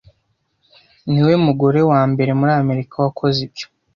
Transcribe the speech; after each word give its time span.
niwe 1.11 1.33
mugore 1.45 1.79
wambere 1.89 2.31
muri 2.39 2.51
Amerika 2.61 2.93
wakoze 3.03 3.37
ibyo 3.47 3.67